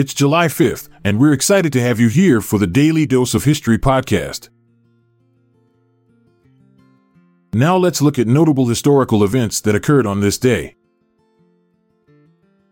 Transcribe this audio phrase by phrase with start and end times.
[0.00, 3.44] It's July 5th, and we're excited to have you here for the Daily Dose of
[3.44, 4.48] History podcast.
[7.52, 10.74] Now let's look at notable historical events that occurred on this day.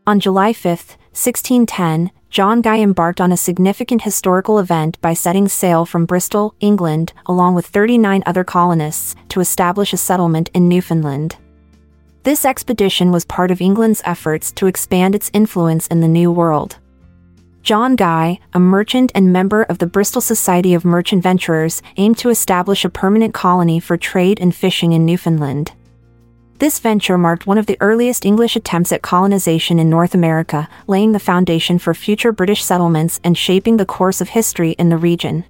[0.06, 0.64] On July 5,
[1.12, 7.12] 1610, John Guy embarked on a significant historical event by setting sail from Bristol, England,
[7.26, 11.36] along with 39 other colonists, to establish a settlement in Newfoundland.
[12.22, 16.78] This expedition was part of England's efforts to expand its influence in the New World.
[17.68, 22.30] John Guy, a merchant and member of the Bristol Society of Merchant Venturers, aimed to
[22.30, 25.72] establish a permanent colony for trade and fishing in Newfoundland.
[26.60, 31.12] This venture marked one of the earliest English attempts at colonization in North America, laying
[31.12, 35.44] the foundation for future British settlements and shaping the course of history in the region.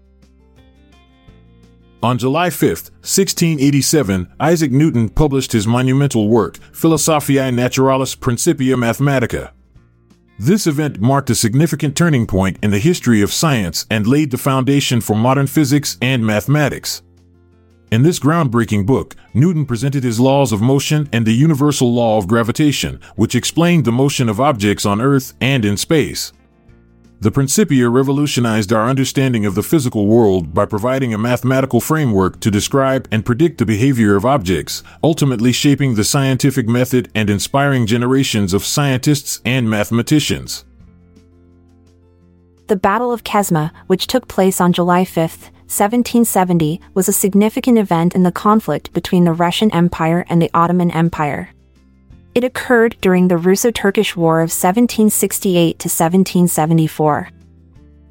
[2.02, 9.52] On July 5, 1687, Isaac Newton published his monumental work, Philosophiae Naturalis Principia Mathematica.
[10.41, 14.39] This event marked a significant turning point in the history of science and laid the
[14.39, 17.03] foundation for modern physics and mathematics.
[17.91, 22.28] In this groundbreaking book, Newton presented his laws of motion and the universal law of
[22.28, 26.33] gravitation, which explained the motion of objects on Earth and in space.
[27.20, 32.50] The Principia revolutionized our understanding of the physical world by providing a mathematical framework to
[32.50, 38.55] describe and predict the behavior of objects, ultimately shaping the scientific method and inspiring generations
[38.55, 40.64] of scientists and mathematicians.
[42.68, 48.14] The Battle of Chesma, which took place on July 5, 1770, was a significant event
[48.14, 51.51] in the conflict between the Russian Empire and the Ottoman Empire.
[52.39, 57.31] It occurred during the Russo Turkish War of 1768 to 1774.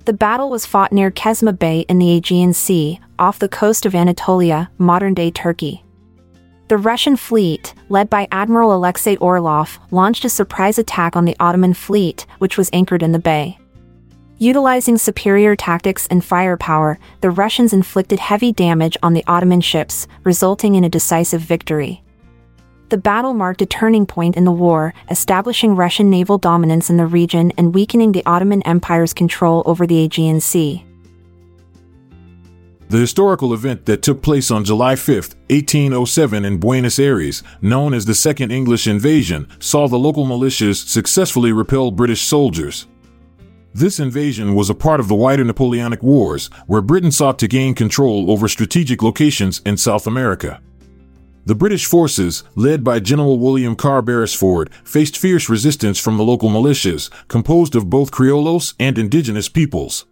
[0.04, 3.96] The battle was fought near Chesma Bay in the Aegean Sea, off the coast of
[3.96, 5.82] Anatolia, modern day Turkey.
[6.68, 11.74] The Russian fleet, led by Admiral Alexei Orlov, launched a surprise attack on the Ottoman
[11.74, 13.58] fleet, which was anchored in the bay.
[14.40, 20.76] Utilizing superior tactics and firepower, the Russians inflicted heavy damage on the Ottoman ships, resulting
[20.76, 22.04] in a decisive victory.
[22.90, 27.06] The battle marked a turning point in the war, establishing Russian naval dominance in the
[27.06, 30.86] region and weakening the Ottoman Empire's control over the Aegean Sea.
[32.88, 38.06] The historical event that took place on July 5, 1807 in Buenos Aires, known as
[38.06, 42.88] the Second English Invasion, saw the local militias successfully repel British soldiers.
[43.74, 47.76] This invasion was a part of the wider Napoleonic Wars, where Britain sought to gain
[47.76, 50.62] control over strategic locations in South America.
[51.48, 56.50] The British forces, led by General William Carr Beresford, faced fierce resistance from the local
[56.50, 60.06] militias, composed of both Criollos and indigenous peoples.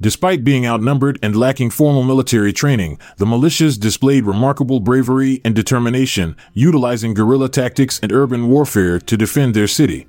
[0.00, 6.36] Despite being outnumbered and lacking formal military training, the militias displayed remarkable bravery and determination,
[6.52, 10.06] utilizing guerrilla tactics and urban warfare to defend their city.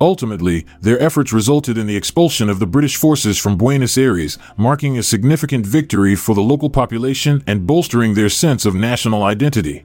[0.00, 4.96] Ultimately, their efforts resulted in the expulsion of the British forces from Buenos Aires, marking
[4.96, 9.84] a significant victory for the local population and bolstering their sense of national identity.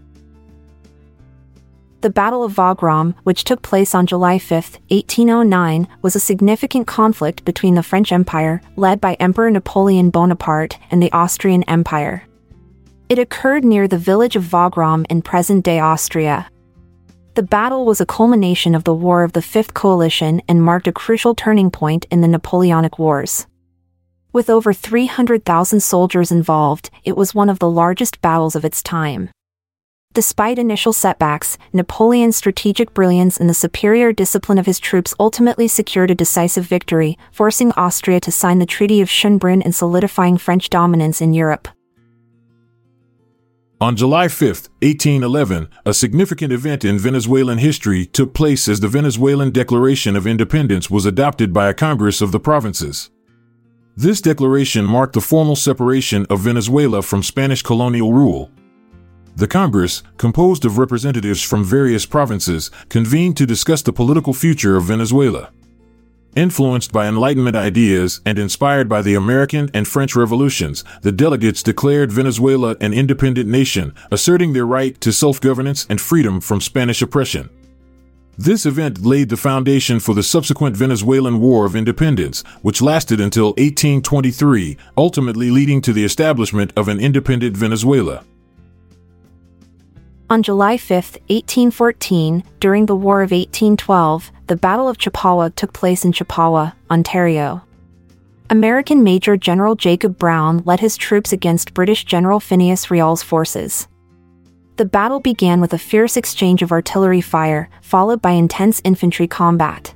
[2.00, 7.44] The Battle of Wagram, which took place on July 5, 1809, was a significant conflict
[7.44, 12.24] between the French Empire, led by Emperor Napoleon Bonaparte, and the Austrian Empire.
[13.10, 16.48] It occurred near the village of Wagram in present day Austria.
[17.36, 20.94] The battle was a culmination of the War of the Fifth Coalition and marked a
[20.94, 23.46] crucial turning point in the Napoleonic Wars.
[24.32, 29.32] With over 300,000 soldiers involved, it was one of the largest battles of its time.
[30.14, 36.12] Despite initial setbacks, Napoleon's strategic brilliance and the superior discipline of his troops ultimately secured
[36.12, 41.20] a decisive victory, forcing Austria to sign the Treaty of Schönbrunn and solidifying French dominance
[41.20, 41.68] in Europe.
[43.82, 49.52] On July 5, 1811, a significant event in Venezuelan history took place as the Venezuelan
[49.52, 53.10] Declaration of Independence was adopted by a Congress of the provinces.
[53.98, 58.50] This declaration marked the formal separation of Venezuela from Spanish colonial rule.
[59.36, 64.86] The Congress, composed of representatives from various provinces, convened to discuss the political future of
[64.86, 65.52] Venezuela.
[66.36, 72.12] Influenced by Enlightenment ideas and inspired by the American and French revolutions, the delegates declared
[72.12, 77.50] Venezuela an independent nation, asserting their right to self governance and freedom from Spanish oppression.
[78.38, 83.52] This event laid the foundation for the subsequent Venezuelan War of Independence, which lasted until
[83.52, 88.26] 1823, ultimately leading to the establishment of an independent Venezuela.
[90.30, 90.90] On July 5,
[91.30, 97.64] 1814, during the War of 1812, the Battle of Chippawa took place in Chippawa, Ontario.
[98.52, 103.88] American Major General Jacob Brown led his troops against British General Phineas Riall's forces.
[104.76, 109.96] The battle began with a fierce exchange of artillery fire, followed by intense infantry combat.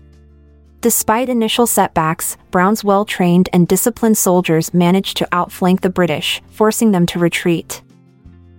[0.82, 6.92] Despite initial setbacks, Brown's well trained and disciplined soldiers managed to outflank the British, forcing
[6.92, 7.84] them to retreat.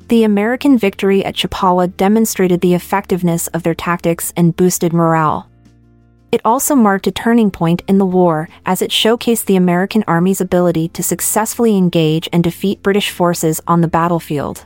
[0.07, 5.50] The American victory at Chippawa demonstrated the effectiveness of their tactics and boosted morale.
[6.33, 10.41] It also marked a turning point in the war as it showcased the American Army's
[10.41, 14.65] ability to successfully engage and defeat British forces on the battlefield.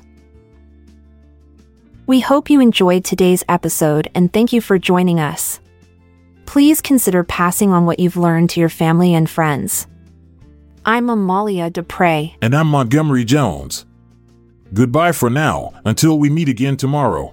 [2.06, 5.60] We hope you enjoyed today's episode and thank you for joining us.
[6.44, 9.86] Please consider passing on what you've learned to your family and friends.
[10.84, 12.36] I'm Amalia Dupre.
[12.42, 13.86] And I'm Montgomery Jones.
[14.74, 17.32] Goodbye for now, until we meet again tomorrow.